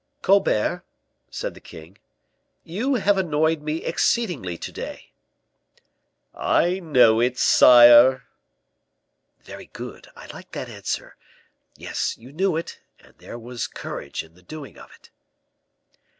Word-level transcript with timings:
"Colbert," 0.23 0.83
said 1.29 1.53
the 1.53 1.59
king, 1.59 1.95
"you 2.63 2.95
have 2.95 3.19
annoyed 3.19 3.61
me 3.61 3.83
exceedingly 3.85 4.57
to 4.57 4.71
day." 4.71 5.11
"I 6.33 6.79
know 6.79 7.19
it, 7.21 7.37
sire." 7.37 8.23
"Very 9.43 9.67
good; 9.67 10.07
I 10.15 10.25
like 10.33 10.53
that 10.53 10.69
answer. 10.69 11.17
Yes, 11.77 12.17
you 12.17 12.31
knew 12.33 12.57
it, 12.57 12.79
and 12.99 13.13
there 13.19 13.37
was 13.37 13.67
courage 13.67 14.23
in 14.23 14.33
the 14.33 14.41
doing 14.41 14.75
of 14.75 14.89
it." 14.95 15.11